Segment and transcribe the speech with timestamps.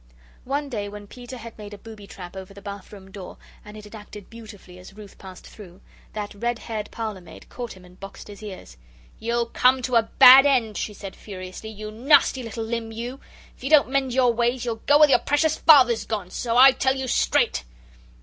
[0.45, 3.77] One day when Peter had made a booby trap over the bath room door, and
[3.77, 5.79] it had acted beautifully as Ruth passed through,
[6.13, 8.77] that red haired parlour maid caught him and boxed his ears.
[9.19, 13.19] "You'll come to a bad end," she said furiously, "you nasty little limb, you!
[13.55, 16.71] If you don't mend your ways, you'll go where your precious Father's gone, so I
[16.71, 17.63] tell you straight!"